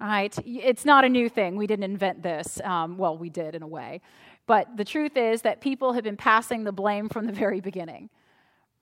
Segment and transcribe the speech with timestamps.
[0.00, 1.56] All right, it's not a new thing.
[1.56, 2.58] We didn't invent this.
[2.64, 4.00] Um, well, we did in a way.
[4.46, 8.08] But the truth is that people have been passing the blame from the very beginning.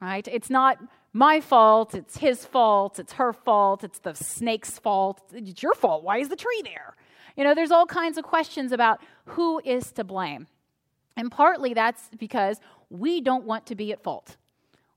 [0.00, 0.26] Right?
[0.28, 0.78] It's not
[1.12, 6.04] my fault, it's his fault, it's her fault, it's the snake's fault, it's your fault.
[6.04, 6.94] Why is the tree there?
[7.36, 10.46] You know, there's all kinds of questions about who is to blame.
[11.16, 14.36] And partly that's because we don't want to be at fault.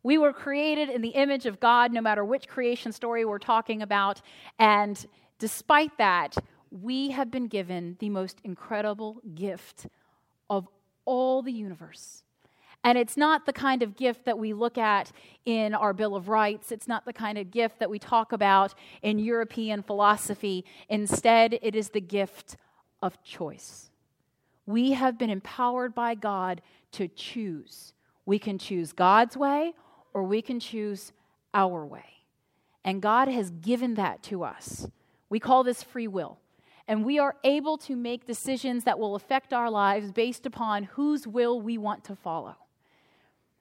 [0.03, 3.81] We were created in the image of God, no matter which creation story we're talking
[3.81, 4.21] about.
[4.59, 5.03] And
[5.41, 6.36] despite that,
[6.70, 9.88] we have been given the most incredible gift
[10.52, 10.68] of
[11.04, 12.24] all the universe.
[12.84, 15.12] And it's not the kind of gift that we look at
[15.46, 16.71] in our Bill of Rights.
[16.71, 20.63] It's not the kind of gift that we talk about in European philosophy.
[20.90, 22.55] Instead, it is the gift
[23.02, 23.90] of choice.
[24.68, 26.62] We have been empowered by God
[26.93, 27.93] to choose.
[28.27, 29.74] We can choose God's way
[30.13, 31.12] or we can choose
[31.52, 32.05] our way.
[32.85, 34.87] And God has given that to us.
[35.32, 36.40] We call this free will.
[36.90, 41.26] And we are able to make decisions that will affect our lives based upon whose
[41.26, 42.57] will we want to follow.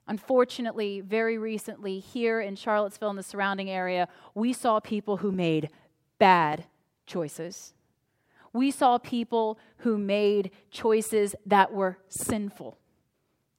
[0.08, 5.70] Unfortunately, very recently, here in Charlottesville and the surrounding area, we saw people who made
[6.18, 6.64] bad
[7.06, 7.72] choices.
[8.52, 12.78] We saw people who made choices that were sinful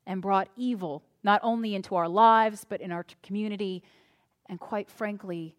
[0.06, 3.84] and brought evil not only into our lives, but in our community.
[4.48, 5.56] And quite frankly,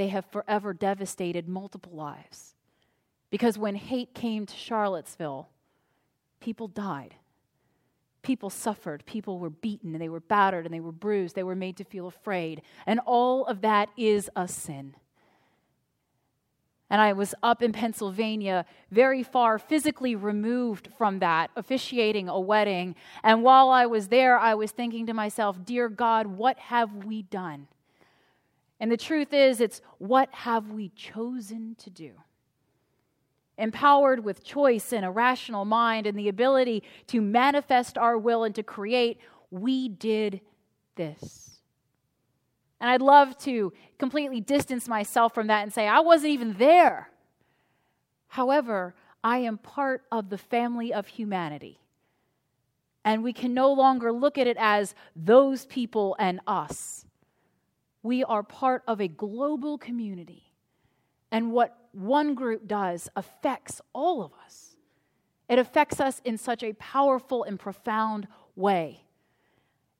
[0.00, 2.54] they have forever devastated multiple lives.
[3.28, 5.50] Because when hate came to Charlottesville,
[6.40, 7.16] people died.
[8.22, 11.54] People suffered, people were beaten, and they were battered, and they were bruised, they were
[11.54, 12.62] made to feel afraid.
[12.86, 14.94] And all of that is a sin.
[16.88, 22.96] And I was up in Pennsylvania, very far physically removed from that, officiating a wedding.
[23.22, 27.20] And while I was there, I was thinking to myself, Dear God, what have we
[27.20, 27.68] done?
[28.80, 32.12] And the truth is, it's what have we chosen to do?
[33.60, 38.54] empowered with choice and a rational mind and the ability to manifest our will and
[38.54, 39.20] to create,
[39.50, 40.40] we did
[40.96, 41.60] this.
[42.80, 47.10] And I'd love to completely distance myself from that and say, I wasn't even there.
[48.28, 51.78] However, I am part of the family of humanity.
[53.04, 57.04] And we can no longer look at it as those people and us.
[58.02, 60.52] We are part of a global community.
[61.30, 64.76] And what one group does affects all of us.
[65.48, 69.04] It affects us in such a powerful and profound way.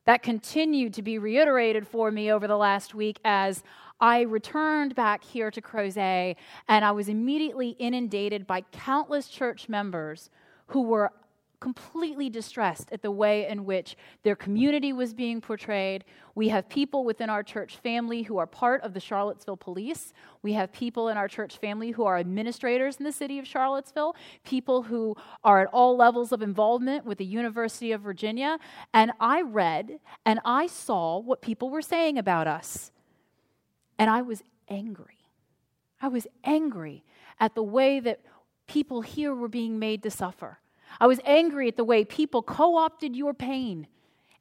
[0.07, 3.63] That continued to be reiterated for me over the last week as
[4.01, 6.37] I returned back here to Crozet
[6.69, 10.31] and I was immediately inundated by countless church members
[10.69, 11.13] who were
[11.61, 16.05] completely distressed at the way in which their community was being portrayed.
[16.35, 20.15] We have people within our church family who are part of the Charlottesville police.
[20.43, 24.17] We have people in our church family who are administrators in the city of Charlottesville,
[24.43, 28.59] people who are at all levels of involvement with the University of Virginia.
[28.95, 32.91] And I read and I saw what people were saying about us.
[33.99, 35.19] And I was angry.
[36.01, 37.05] I was angry
[37.39, 38.21] at the way that
[38.67, 40.59] people here were being made to suffer.
[40.99, 43.87] I was angry at the way people co opted your pain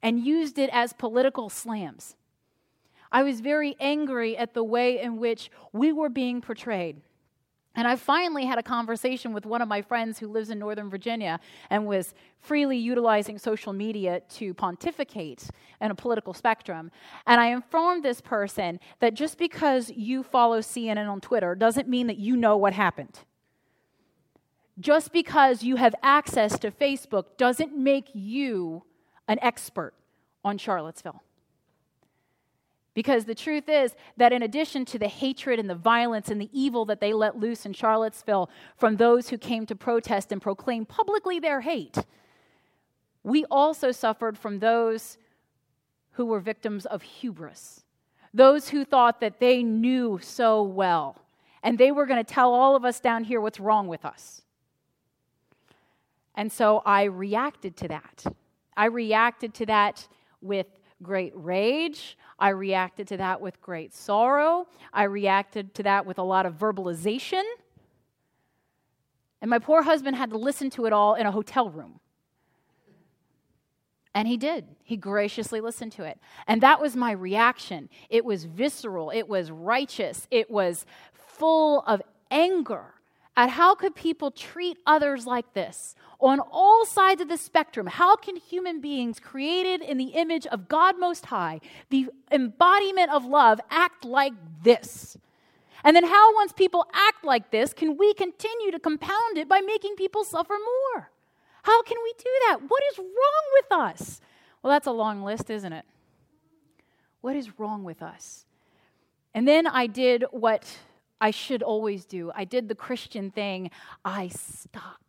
[0.02, 2.16] and used it as political slams.
[3.12, 7.00] I was very angry at the way in which we were being portrayed.
[7.76, 10.90] And I finally had a conversation with one of my friends who lives in Northern
[10.90, 11.38] Virginia
[11.70, 15.48] and was freely utilizing social media to pontificate
[15.80, 16.90] in a political spectrum.
[17.26, 22.08] And I informed this person that just because you follow CNN on Twitter doesn't mean
[22.08, 23.20] that you know what happened.
[24.80, 28.82] Just because you have access to Facebook doesn't make you
[29.28, 29.92] an expert
[30.42, 31.22] on Charlottesville.
[32.94, 36.50] Because the truth is that in addition to the hatred and the violence and the
[36.52, 40.84] evil that they let loose in Charlottesville from those who came to protest and proclaim
[40.84, 41.98] publicly their hate,
[43.22, 45.18] we also suffered from those
[46.12, 47.84] who were victims of hubris,
[48.34, 51.22] those who thought that they knew so well,
[51.62, 54.42] and they were going to tell all of us down here what's wrong with us.
[56.34, 58.24] And so I reacted to that.
[58.76, 60.08] I reacted to that
[60.40, 60.66] with
[61.02, 62.16] great rage.
[62.38, 64.66] I reacted to that with great sorrow.
[64.92, 67.42] I reacted to that with a lot of verbalization.
[69.40, 72.00] And my poor husband had to listen to it all in a hotel room.
[74.14, 74.66] And he did.
[74.82, 76.18] He graciously listened to it.
[76.46, 77.88] And that was my reaction.
[78.08, 82.94] It was visceral, it was righteous, it was full of anger
[83.36, 85.94] at how could people treat others like this?
[86.18, 90.68] On all sides of the spectrum how can human beings created in the image of
[90.68, 95.16] god most high the embodiment of love act like this?
[95.82, 99.60] And then how once people act like this can we continue to compound it by
[99.60, 101.10] making people suffer more?
[101.62, 102.58] How can we do that?
[102.68, 104.20] What is wrong with us?
[104.62, 105.84] Well that's a long list isn't it?
[107.22, 108.44] What is wrong with us?
[109.32, 110.66] And then i did what
[111.20, 112.32] I should always do.
[112.34, 113.70] I did the Christian thing.
[114.04, 115.00] I stopped.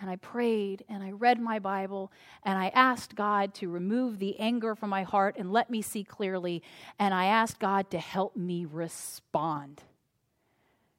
[0.00, 2.12] And I prayed and I read my Bible
[2.44, 6.04] and I asked God to remove the anger from my heart and let me see
[6.04, 6.62] clearly.
[7.00, 9.82] And I asked God to help me respond.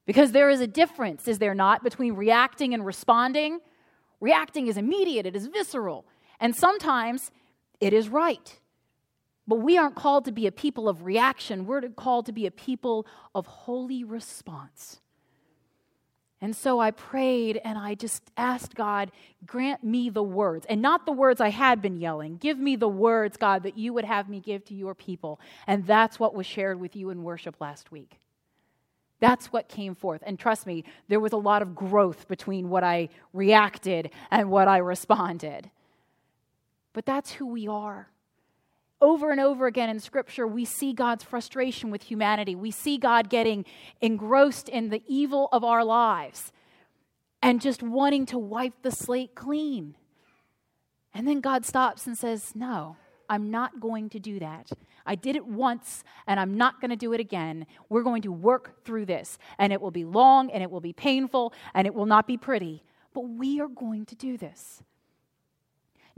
[0.05, 3.59] Because there is a difference, is there not, between reacting and responding?
[4.19, 6.05] Reacting is immediate, it is visceral.
[6.39, 7.31] And sometimes
[7.79, 8.58] it is right.
[9.49, 11.65] But we aren't called to be a people of reaction.
[11.65, 15.01] We're called to be a people of holy response.
[16.39, 19.11] And so I prayed and I just asked God,
[19.47, 22.37] grant me the words, and not the words I had been yelling.
[22.37, 25.39] Give me the words, God, that you would have me give to your people.
[25.65, 28.19] And that's what was shared with you in worship last week.
[29.19, 30.21] That's what came forth.
[30.27, 34.67] And trust me, there was a lot of growth between what I reacted and what
[34.67, 35.71] I responded.
[36.93, 38.09] But that's who we are
[39.01, 42.55] over and over again in Scripture, we see God's frustration with humanity.
[42.55, 43.65] We see God getting
[44.01, 46.51] engrossed in the evil of our lives
[47.41, 49.95] and just wanting to wipe the slate clean.
[51.13, 52.97] And then God stops and says, No,
[53.29, 54.71] I'm not going to do that.
[55.05, 57.65] I did it once and I'm not going to do it again.
[57.87, 59.37] We're going to work through this.
[59.57, 62.37] And it will be long and it will be painful and it will not be
[62.37, 62.83] pretty.
[63.13, 64.83] But we are going to do this.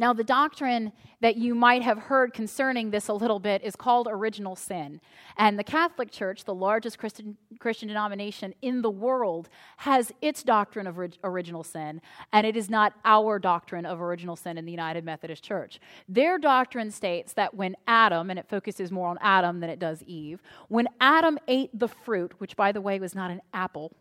[0.02, 4.08] Now, the doctrine that you might have heard concerning this a little bit is called
[4.10, 5.00] original sin.
[5.38, 10.88] And the Catholic Church, the largest Christian, Christian denomination in the world, has its doctrine
[10.88, 12.02] of original sin,
[12.34, 15.80] and it is not our doctrine of original sin in the United Methodist Church.
[16.10, 20.02] Their doctrine states that when Adam, and it focuses more on Adam than it does
[20.08, 23.92] Eve, when Adam ate the fruit, which by the way was not an apple,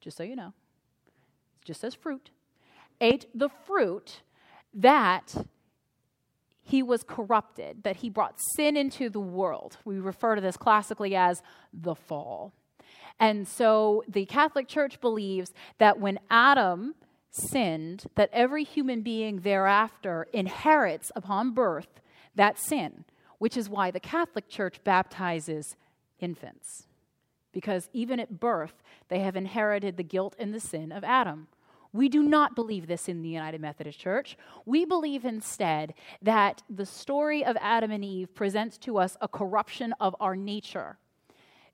[0.00, 0.54] just so you know,
[1.60, 2.30] it just says fruit,
[2.98, 4.22] ate the fruit
[4.76, 5.34] that
[6.62, 9.78] he was corrupted, that he brought sin into the world.
[9.84, 11.42] We refer to this classically as
[11.72, 12.52] the fall.
[13.18, 16.94] And so the Catholic Church believes that when Adam
[17.30, 22.00] sinned, that every human being thereafter inherits upon birth
[22.34, 23.04] that sin,
[23.38, 25.76] which is why the Catholic Church baptizes
[26.18, 26.86] infants.
[27.52, 31.48] Because even at birth, they have inherited the guilt and the sin of Adam.
[31.92, 34.36] We do not believe this in the United Methodist Church.
[34.64, 39.94] We believe instead that the story of Adam and Eve presents to us a corruption
[40.00, 40.98] of our nature.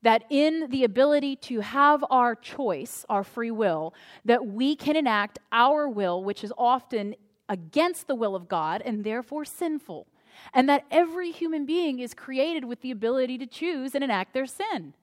[0.03, 3.95] That in the ability to have our choice, our free will,
[4.25, 7.15] that we can enact our will, which is often
[7.49, 10.07] against the will of God and therefore sinful.
[10.53, 14.47] And that every human being is created with the ability to choose and enact their
[14.47, 14.95] sin.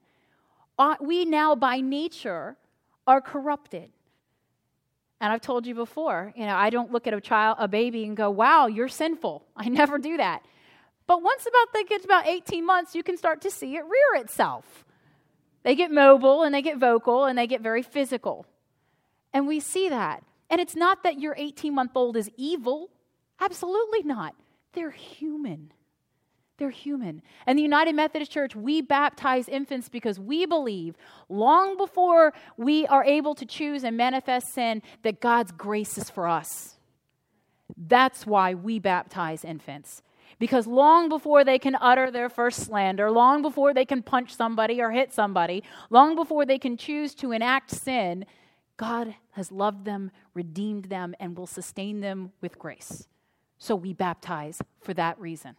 [0.78, 2.56] Uh, we now, by nature,
[3.06, 3.90] are corrupted.
[5.20, 8.04] And I've told you before, you know, I don't look at a child, a baby,
[8.04, 9.44] and go, wow, you're sinful.
[9.56, 10.42] I never do that.
[11.06, 14.22] But once about they get about 18 months, you can start to see it rear
[14.22, 14.84] itself.
[15.62, 18.46] They get mobile and they get vocal and they get very physical.
[19.32, 20.24] And we see that.
[20.48, 22.90] And it's not that your 18 month old is evil.
[23.40, 24.34] Absolutely not.
[24.72, 25.72] They're human.
[26.60, 27.22] They're human.
[27.46, 30.94] And the United Methodist Church, we baptize infants because we believe
[31.30, 36.28] long before we are able to choose and manifest sin that God's grace is for
[36.28, 36.76] us.
[37.78, 40.02] That's why we baptize infants.
[40.38, 44.82] Because long before they can utter their first slander, long before they can punch somebody
[44.82, 48.26] or hit somebody, long before they can choose to enact sin,
[48.76, 53.08] God has loved them, redeemed them, and will sustain them with grace.
[53.56, 55.56] So we baptize for that reason.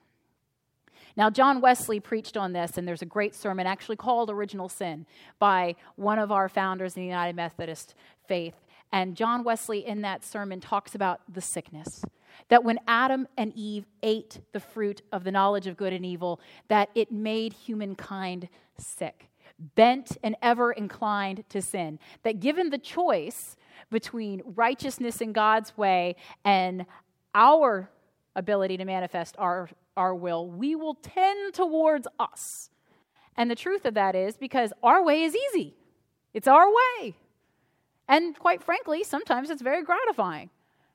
[1.17, 5.05] Now, John Wesley preached on this, and there's a great sermon actually called Original Sin
[5.39, 7.95] by one of our founders in the United Methodist
[8.27, 8.55] faith.
[8.91, 12.03] And John Wesley, in that sermon, talks about the sickness.
[12.49, 16.39] That when Adam and Eve ate the fruit of the knowledge of good and evil,
[16.67, 19.29] that it made humankind sick,
[19.75, 21.99] bent and ever inclined to sin.
[22.23, 23.55] That given the choice
[23.89, 26.85] between righteousness in God's way and
[27.35, 27.89] our
[28.35, 32.69] ability to manifest our our will, we will tend towards us.
[33.35, 35.75] And the truth of that is because our way is easy,
[36.33, 37.15] it's our way.
[38.07, 40.49] And quite frankly, sometimes it's very gratifying.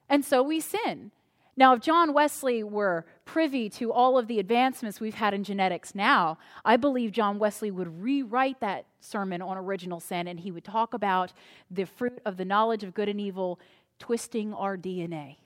[0.08, 1.12] And so we sin.
[1.56, 5.94] Now, if John Wesley were privy to all of the advancements we've had in genetics
[5.94, 10.64] now, I believe John Wesley would rewrite that sermon on original sin and he would
[10.64, 11.32] talk about
[11.70, 13.58] the fruit of the knowledge of good and evil
[13.98, 15.36] twisting our DNA.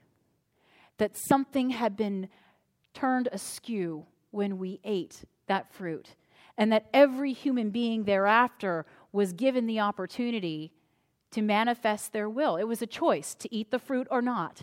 [0.98, 2.28] That something had been
[2.94, 6.14] turned askew when we ate that fruit,
[6.56, 10.72] and that every human being thereafter was given the opportunity
[11.30, 12.56] to manifest their will.
[12.56, 14.62] It was a choice to eat the fruit or not.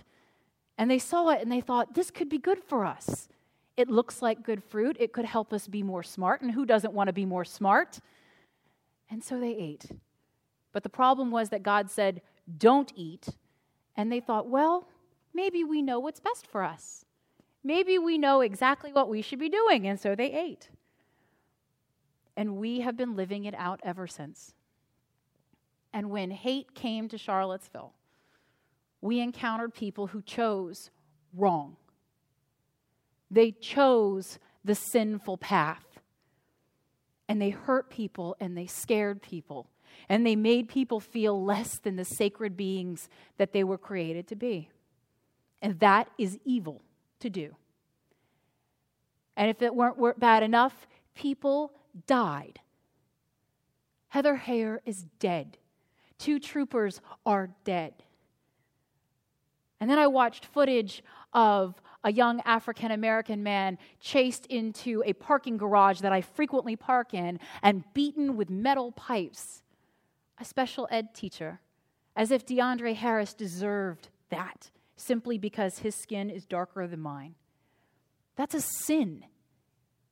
[0.78, 3.28] And they saw it and they thought, this could be good for us.
[3.76, 4.98] It looks like good fruit.
[5.00, 6.42] It could help us be more smart.
[6.42, 8.00] And who doesn't want to be more smart?
[9.10, 9.92] And so they ate.
[10.74, 12.22] But the problem was that God said,
[12.58, 13.30] don't eat.
[13.96, 14.88] And they thought, well,
[15.34, 17.06] maybe we know what's best for us.
[17.68, 19.88] Maybe we know exactly what we should be doing.
[19.88, 20.70] And so they ate.
[22.38, 24.54] And we have been living it out ever since.
[25.92, 27.92] And when hate came to Charlottesville,
[29.02, 30.92] we encountered people who chose
[31.36, 31.76] wrong.
[33.30, 36.00] They chose the sinful path.
[37.28, 39.68] And they hurt people and they scared people.
[40.08, 44.38] And they made people feel less than the sacred beings that they were created to
[44.38, 44.70] be.
[45.62, 46.82] And that is evil
[47.20, 47.56] to do.
[49.36, 51.74] And if it weren't bad enough, people
[52.08, 52.60] died.
[54.10, 55.58] Heather Heyer is dead.
[56.18, 57.94] Two troopers are dead.
[59.80, 65.58] And then I watched footage of a young African American man chased into a parking
[65.58, 69.62] garage that I frequently park in and beaten with metal pipes.
[70.40, 71.60] A special ed teacher,
[72.16, 77.36] as if DeAndre Harris deserved that simply because his skin is darker than mine.
[78.36, 79.24] That's a sin.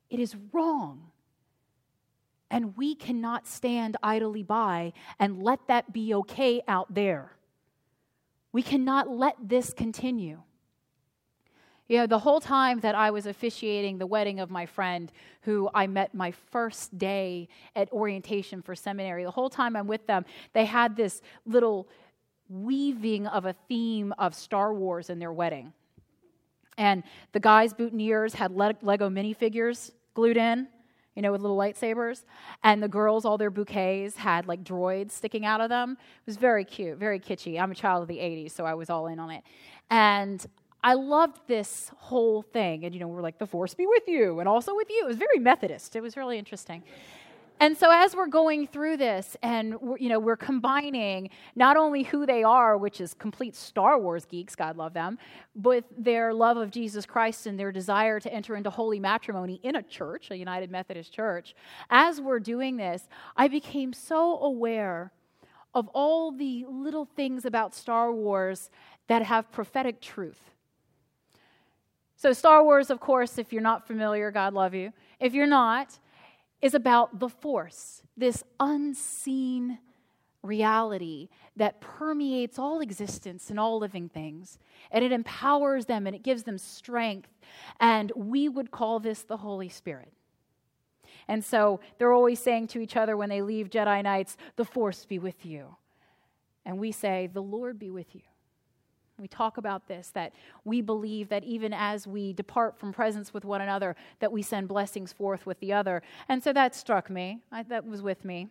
[0.10, 1.12] It is wrong.
[2.50, 7.32] And we cannot stand idly by and let that be okay out there.
[8.52, 10.42] We cannot let this continue.
[11.88, 15.12] You know, the whole time that I was officiating the wedding of my friend,
[15.42, 20.08] who I met my first day at orientation for seminary, the whole time I'm with
[20.08, 21.88] them, they had this little
[22.50, 25.74] weaving of a theme of Star Wars in their wedding.
[26.78, 30.68] And the guys' boutonnieres had Lego minifigures glued in
[31.16, 32.24] you know, with little lightsabers.
[32.64, 35.92] And the girls, all their bouquets had like droids sticking out of them.
[35.92, 37.60] It was very cute, very kitschy.
[37.60, 39.44] I'm a child of the 80s, so I was all in on it.
[39.90, 40.46] And
[40.84, 42.86] I loved this whole thing.
[42.86, 45.04] And, you know, we're like, the force be with you, and also with you.
[45.04, 45.96] It was very Methodist.
[45.96, 46.84] It was really interesting.
[47.58, 52.26] And so as we're going through this and you know we're combining not only who
[52.26, 55.18] they are which is complete Star Wars geeks God love them
[55.56, 59.78] but their love of Jesus Christ and their desire to enter into holy matrimony in
[59.78, 61.56] a church a United Methodist church
[61.90, 63.08] as we're doing this
[63.38, 65.12] I became so aware
[65.74, 68.70] of all the little things about Star Wars
[69.08, 70.40] that have prophetic truth.
[72.18, 74.92] So Star Wars of course if you're not familiar God love you.
[75.22, 76.00] If you're not
[76.62, 79.80] is about the force, this unseen
[80.42, 84.60] reality that permeates all existence and all living things.
[84.92, 87.30] And it empowers them and it gives them strength.
[87.80, 90.12] And we would call this the Holy Spirit.
[91.28, 95.06] And so they're always saying to each other when they leave Jedi Knights, the Force
[95.06, 95.76] be with you.
[96.66, 98.22] And we say, the Lord be with you.
[99.18, 100.34] We talk about this that
[100.66, 104.68] we believe that even as we depart from presence with one another, that we send
[104.68, 106.02] blessings forth with the other.
[106.28, 107.40] And so that struck me.
[107.52, 108.50] I, that was with me.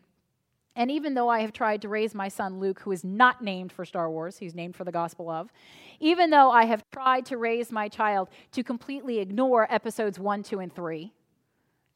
[0.77, 3.73] And even though I have tried to raise my son Luke, who is not named
[3.73, 5.53] for Star Wars, he's named for the Gospel of,
[6.01, 10.59] even though I have tried to raise my child to completely ignore episodes one, two,
[10.61, 11.13] and three,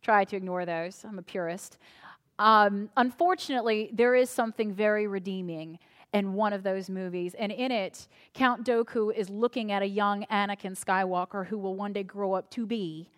[0.02, 1.78] try to ignore those, I'm a purist.
[2.38, 5.80] Um, unfortunately, there is something very redeeming
[6.12, 7.35] in one of those movies.
[7.35, 11.93] And in it, Count Dooku is looking at a young Anakin Skywalker who will one
[11.93, 13.11] day grow up to be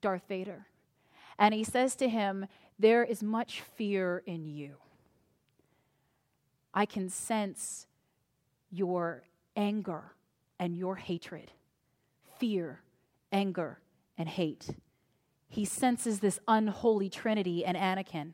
[0.00, 0.66] Darth Vader.
[1.38, 2.46] And he says to him,
[2.78, 4.76] There is much fear in you.
[6.72, 7.86] I can sense
[8.70, 9.22] your
[9.56, 10.12] anger
[10.58, 11.52] and your hatred,
[12.38, 12.80] fear,
[13.32, 13.78] anger,
[14.18, 14.68] and hate.
[15.48, 18.32] He senses this unholy trinity in Anakin.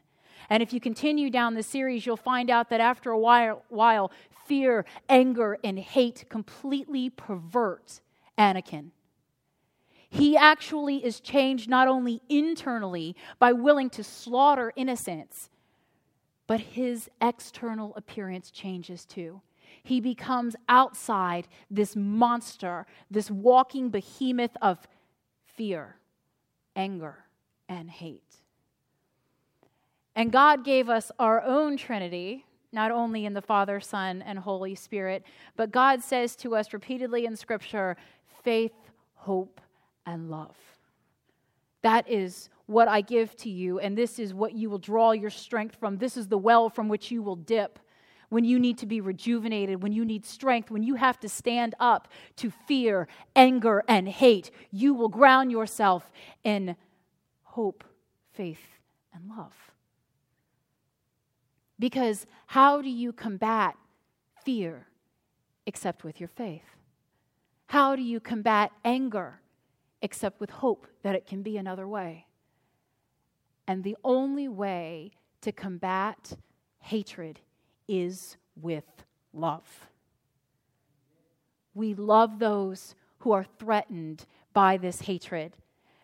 [0.49, 4.11] And if you continue down the series, you'll find out that after a while, while
[4.47, 8.01] fear, anger, and hate completely pervert
[8.39, 8.91] Anakin.
[10.09, 15.51] He actually is changed not only internally by willing to slaughter innocents,
[16.49, 19.41] but his external appearance changes too.
[19.85, 24.89] He becomes outside this monster, this walking behemoth of
[25.55, 25.97] fear
[26.77, 27.25] anger,
[27.69, 28.37] and hate.
[30.21, 34.75] And God gave us our own Trinity, not only in the Father, Son, and Holy
[34.75, 35.25] Spirit,
[35.57, 37.97] but God says to us repeatedly in Scripture
[38.45, 38.75] faith,
[39.15, 39.63] hope,
[40.05, 40.55] and love.
[41.81, 45.31] That is what I give to you, and this is what you will draw your
[45.31, 45.97] strength from.
[45.97, 47.79] This is the well from which you will dip
[48.29, 51.75] when you need to be rejuvenated, when you need strength, when you have to stand
[51.81, 54.51] up to fear, anger, and hate.
[54.71, 56.13] You will ground yourself
[56.45, 56.77] in
[57.43, 57.85] hope,
[58.35, 58.61] faith,
[59.15, 59.70] and love.
[61.81, 63.75] Because how do you combat
[64.45, 64.87] fear
[65.67, 66.77] except with your faith?
[67.69, 69.41] How do you combat anger
[70.03, 72.27] except with hope that it can be another way?
[73.67, 76.37] And the only way to combat
[76.81, 77.41] hatred
[77.89, 78.85] is with
[79.33, 79.89] love.
[81.73, 85.57] We love those who are threatened by this hatred.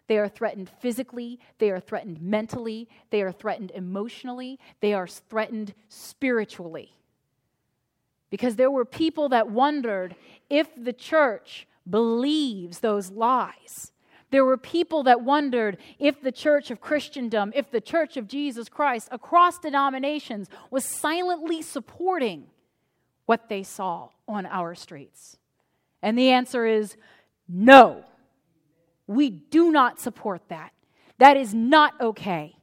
[0.09, 5.75] They are threatened physically, they are threatened mentally, they are threatened emotionally, they are threatened
[5.89, 6.93] spiritually.
[8.31, 10.15] Because there were people that wondered
[10.49, 13.93] if the church believes those lies.
[14.31, 18.69] There were people that wondered if the church of Christendom, if the church of Jesus
[18.69, 22.47] Christ across denominations was silently supporting
[23.27, 25.39] what they saw on our streets.
[26.03, 26.97] And the answer is
[27.49, 28.05] no.
[29.07, 30.73] We do not support that.
[31.19, 32.57] That is not okay.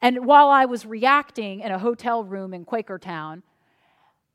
[0.00, 3.42] And while I was reacting in a hotel room in Quakertown,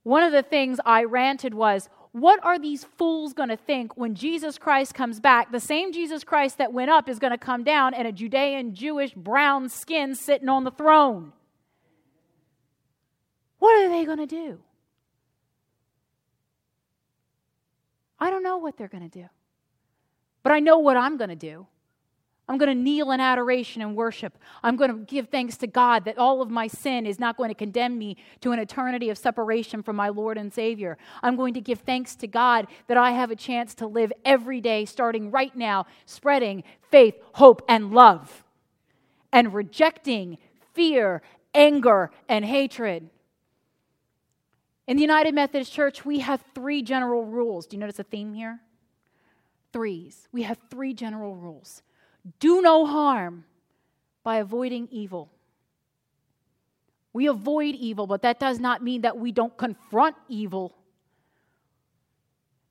[0.04, 4.14] one of the things I ranted was, what are these fools going to think when
[4.14, 5.52] Jesus Christ comes back?
[5.52, 8.76] The same Jesus Christ that went up is going to come down in a Judean
[8.76, 11.34] Jewish brown skin sitting on the throne.
[13.58, 14.60] What are they going to do?
[18.20, 19.28] I don't know what they're going to do.
[20.44, 21.66] But I know what I'm going to do.
[22.48, 24.38] I'm going to kneel in adoration and worship.
[24.62, 27.48] I'm going to give thanks to God that all of my sin is not going
[27.48, 30.98] to condemn me to an eternity of separation from my Lord and Savior.
[31.22, 34.60] I'm going to give thanks to God that I have a chance to live every
[34.60, 38.44] day, starting right now, spreading faith, hope, and love,
[39.32, 40.38] and rejecting
[40.74, 41.22] fear,
[41.56, 43.10] anger, and hatred.
[44.86, 47.68] In the United Methodist Church, we have three general rules.
[47.68, 48.60] Do you notice a theme here?
[49.74, 50.28] Threes.
[50.32, 51.82] We have three general rules
[52.40, 53.44] do no harm
[54.24, 55.30] by avoiding evil.
[57.12, 60.76] We avoid evil, but that does not mean that we don't confront evil.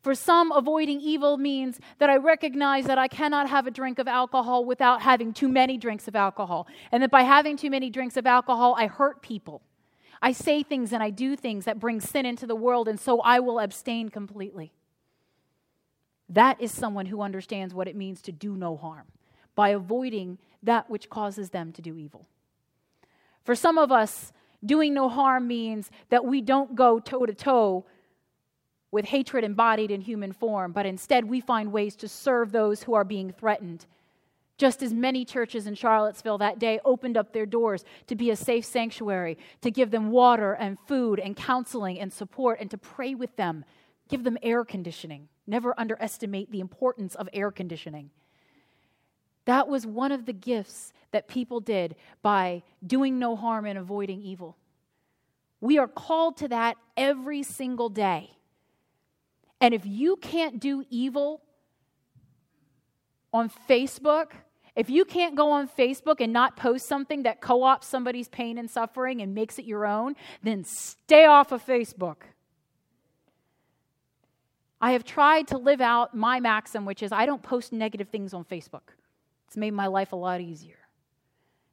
[0.02, 4.08] For some, avoiding evil means that I recognize that I cannot have a drink of
[4.08, 6.66] alcohol without having too many drinks of alcohol.
[6.90, 9.62] And that by having too many drinks of alcohol, I hurt people.
[10.20, 13.20] I say things and I do things that bring sin into the world, and so
[13.20, 14.72] I will abstain completely.
[16.32, 19.06] That is someone who understands what it means to do no harm
[19.54, 22.26] by avoiding that which causes them to do evil.
[23.44, 24.32] For some of us,
[24.64, 27.84] doing no harm means that we don't go toe to toe
[28.90, 32.94] with hatred embodied in human form, but instead we find ways to serve those who
[32.94, 33.84] are being threatened.
[34.56, 38.36] Just as many churches in Charlottesville that day opened up their doors to be a
[38.36, 43.14] safe sanctuary, to give them water and food and counseling and support, and to pray
[43.14, 43.64] with them,
[44.08, 45.28] give them air conditioning.
[45.46, 48.10] Never underestimate the importance of air conditioning.
[49.44, 54.22] That was one of the gifts that people did by doing no harm and avoiding
[54.22, 54.56] evil.
[55.60, 58.30] We are called to that every single day.
[59.60, 61.40] And if you can't do evil
[63.32, 64.32] on Facebook,
[64.74, 68.58] if you can't go on Facebook and not post something that co ops somebody's pain
[68.58, 72.16] and suffering and makes it your own, then stay off of Facebook.
[74.82, 78.34] I have tried to live out my maxim, which is I don't post negative things
[78.34, 78.90] on Facebook.
[79.46, 80.74] It's made my life a lot easier.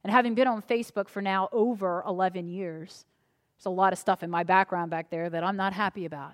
[0.03, 3.05] And having been on Facebook for now over 11 years,
[3.57, 6.33] there's a lot of stuff in my background back there that I'm not happy about.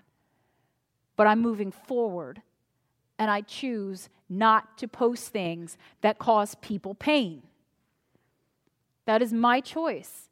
[1.15, 2.41] But I'm moving forward,
[3.17, 7.41] and I choose not to post things that cause people pain.
[9.05, 10.29] That is my choice.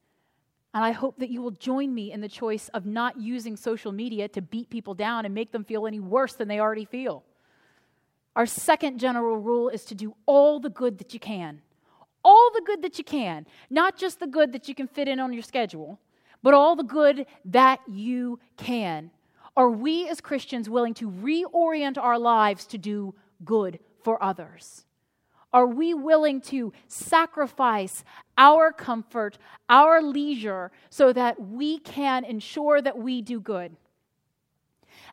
[0.73, 3.91] And I hope that you will join me in the choice of not using social
[3.91, 7.23] media to beat people down and make them feel any worse than they already feel.
[8.36, 11.62] Our second general rule is to do all the good that you can.
[12.23, 13.45] All the good that you can.
[13.69, 15.99] Not just the good that you can fit in on your schedule,
[16.41, 19.12] but all the good that you can.
[19.55, 23.13] Are we as Christians willing to reorient our lives to do
[23.45, 24.86] good for others?
[25.53, 28.03] Are we willing to sacrifice
[28.37, 29.37] our comfort,
[29.69, 33.75] our leisure, so that we can ensure that we do good?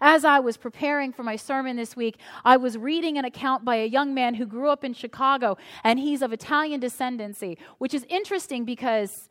[0.00, 3.76] As I was preparing for my sermon this week, I was reading an account by
[3.76, 8.06] a young man who grew up in Chicago, and he's of Italian descendancy, which is
[8.08, 9.28] interesting because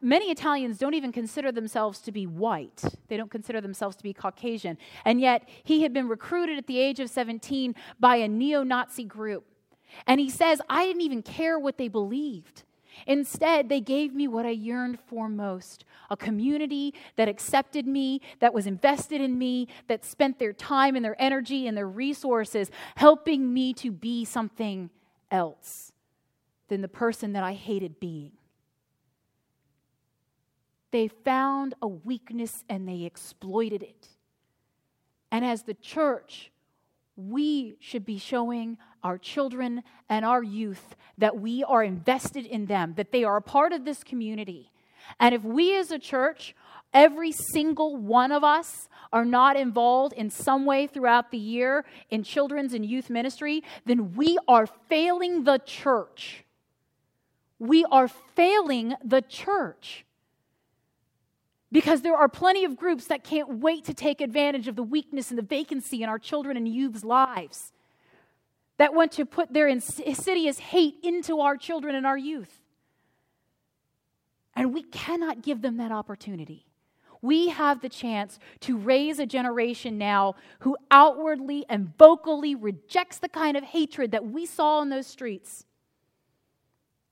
[0.00, 2.82] many Italians don't even consider themselves to be white.
[3.06, 4.76] They don't consider themselves to be Caucasian.
[5.04, 9.04] And yet, he had been recruited at the age of 17 by a neo Nazi
[9.04, 9.51] group.
[10.06, 12.64] And he says, I didn't even care what they believed.
[13.06, 18.52] Instead, they gave me what I yearned for most a community that accepted me, that
[18.52, 23.54] was invested in me, that spent their time and their energy and their resources helping
[23.54, 24.90] me to be something
[25.30, 25.90] else
[26.68, 28.32] than the person that I hated being.
[30.90, 34.08] They found a weakness and they exploited it.
[35.30, 36.52] And as the church,
[37.16, 42.94] we should be showing our children and our youth that we are invested in them,
[42.96, 44.70] that they are a part of this community.
[45.20, 46.54] And if we as a church,
[46.94, 52.22] every single one of us, are not involved in some way throughout the year in
[52.22, 56.44] children's and youth ministry, then we are failing the church.
[57.58, 60.06] We are failing the church.
[61.72, 65.30] Because there are plenty of groups that can't wait to take advantage of the weakness
[65.30, 67.72] and the vacancy in our children and youth's lives
[68.76, 72.60] that want to put their insidious hate into our children and our youth.
[74.54, 76.66] And we cannot give them that opportunity.
[77.22, 83.28] We have the chance to raise a generation now who outwardly and vocally rejects the
[83.28, 85.64] kind of hatred that we saw in those streets.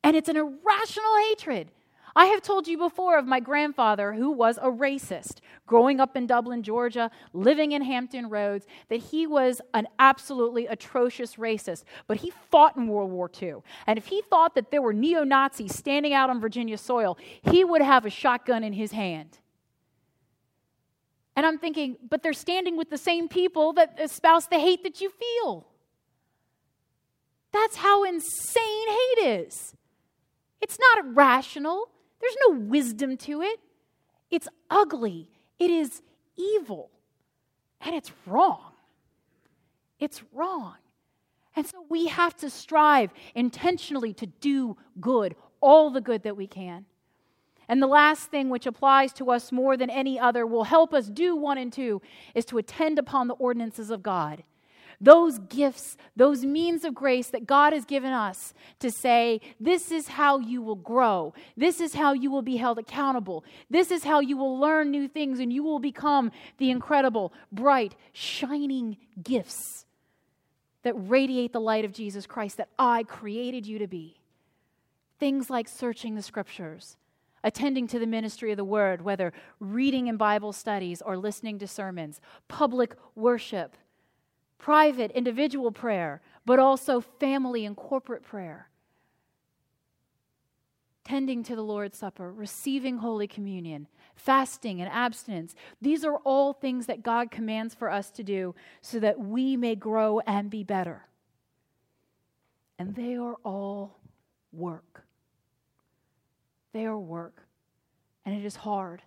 [0.02, 1.70] And it's an irrational hatred.
[2.16, 6.26] I have told you before of my grandfather who was a racist, growing up in
[6.26, 11.84] Dublin, Georgia, living in Hampton Roads, that he was an absolutely atrocious racist.
[12.06, 13.56] But he fought in World War II.
[13.86, 17.64] And if he thought that there were neo Nazis standing out on Virginia soil, he
[17.64, 19.38] would have a shotgun in his hand.
[21.36, 25.00] And I'm thinking, but they're standing with the same people that espouse the hate that
[25.00, 25.66] you feel.
[27.52, 29.74] That's how insane hate is.
[30.60, 31.88] It's not rational.
[32.20, 33.60] There's no wisdom to it.
[34.30, 35.28] It's ugly.
[35.58, 36.02] It is
[36.36, 36.90] evil.
[37.80, 38.72] And it's wrong.
[39.98, 40.76] It's wrong.
[41.56, 46.46] And so we have to strive intentionally to do good, all the good that we
[46.46, 46.86] can.
[47.68, 51.06] And the last thing, which applies to us more than any other, will help us
[51.06, 52.02] do one and two,
[52.34, 54.42] is to attend upon the ordinances of God
[55.00, 60.08] those gifts, those means of grace that God has given us to say, this is
[60.08, 61.32] how you will grow.
[61.56, 63.44] This is how you will be held accountable.
[63.70, 67.94] This is how you will learn new things and you will become the incredible, bright,
[68.12, 69.86] shining gifts
[70.82, 74.20] that radiate the light of Jesus Christ that I created you to be.
[75.18, 76.96] Things like searching the scriptures,
[77.42, 81.66] attending to the ministry of the word, whether reading in Bible studies or listening to
[81.66, 83.76] sermons, public worship
[84.60, 88.68] private, individual prayer, but also family and corporate prayer.
[91.02, 95.54] Tending to the Lord's Supper, receiving Holy Communion, fasting and abstinence.
[95.80, 99.74] These are all things that God commands for us to do so that we may
[99.74, 101.06] grow and be better.
[102.78, 103.98] And they are all
[104.52, 105.04] work.
[106.72, 107.46] They are work.
[108.24, 109.02] And it is hard.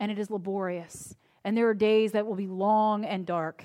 [0.00, 1.14] And it is laborious.
[1.44, 3.64] And there are days that will be long and dark.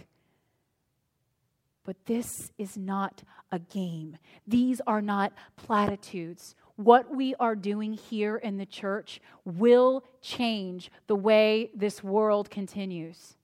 [1.89, 4.15] But this is not a game.
[4.45, 6.53] These are not platitudes.
[6.75, 13.37] What we are doing here in the church will change the way this world continues.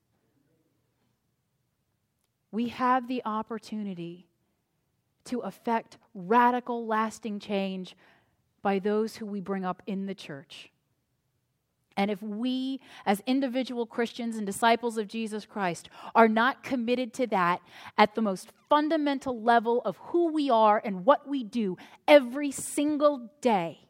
[2.52, 4.28] We have the opportunity
[5.24, 7.96] to affect radical, lasting change
[8.62, 10.70] by those who we bring up in the church.
[11.96, 17.26] And if we, as individual Christians and disciples of Jesus Christ, are not committed to
[17.28, 17.62] that
[17.96, 23.30] at the most fundamental level of who we are and what we do every single
[23.40, 23.88] day,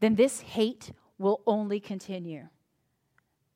[0.00, 2.48] then this hate will only continue.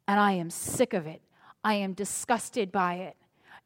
[0.07, 1.23] And I am sick of it.
[1.65, 3.17] I am disgusted by it.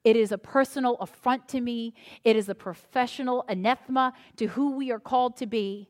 [0.05, 1.95] It is a personal affront to me.
[2.23, 5.89] It is a professional anathema to who we are called to be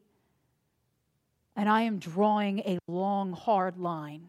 [1.56, 4.28] and I am drawing a long, hard line.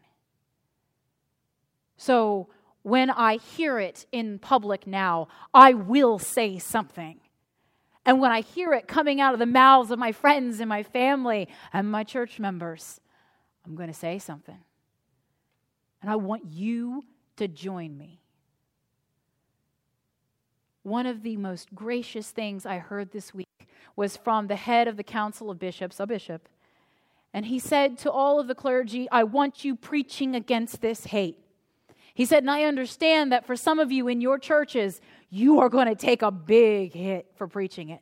[1.96, 2.48] So
[2.82, 7.20] when I hear it in public now, I will say something.
[8.04, 10.84] And when I hear it coming out of the mouths of my friends and my
[10.84, 13.00] family and my church members,
[13.66, 14.58] I'm going to say something.
[16.00, 17.04] And I want you
[17.36, 18.20] to join me.
[20.84, 23.48] One of the most gracious things I heard this week
[23.96, 26.48] was from the head of the Council of Bishops, a bishop,
[27.36, 31.38] and he said to all of the clergy, I want you preaching against this hate.
[32.14, 35.68] He said, and I understand that for some of you in your churches, you are
[35.68, 38.00] going to take a big hit for preaching it.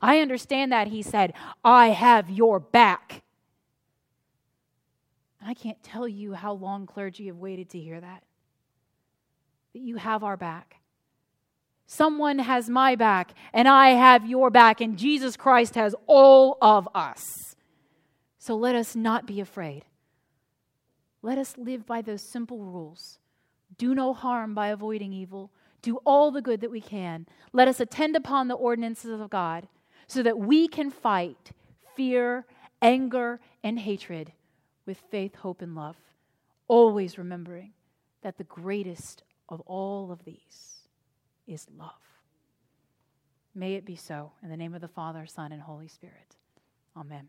[0.00, 0.88] I understand that.
[0.88, 3.22] He said, I have your back.
[5.38, 8.22] And I can't tell you how long clergy have waited to hear that.
[9.74, 10.76] That you have our back.
[11.84, 16.88] Someone has my back, and I have your back, and Jesus Christ has all of
[16.94, 17.51] us.
[18.42, 19.84] So let us not be afraid.
[21.22, 23.20] Let us live by those simple rules
[23.78, 27.26] do no harm by avoiding evil, do all the good that we can.
[27.52, 29.68] Let us attend upon the ordinances of God
[30.08, 31.52] so that we can fight
[31.94, 32.44] fear,
[32.82, 34.32] anger, and hatred
[34.86, 35.96] with faith, hope, and love,
[36.66, 37.72] always remembering
[38.22, 40.80] that the greatest of all of these
[41.46, 41.92] is love.
[43.54, 44.32] May it be so.
[44.42, 46.34] In the name of the Father, Son, and Holy Spirit.
[46.96, 47.28] Amen.